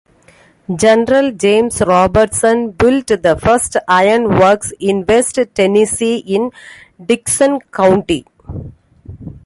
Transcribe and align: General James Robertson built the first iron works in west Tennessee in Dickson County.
General 0.75 1.29
James 1.31 1.79
Robertson 1.79 2.71
built 2.71 3.05
the 3.05 3.39
first 3.39 3.77
iron 3.87 4.29
works 4.39 4.73
in 4.79 5.05
west 5.07 5.37
Tennessee 5.53 6.17
in 6.17 6.49
Dickson 7.05 7.59
County. 7.71 8.25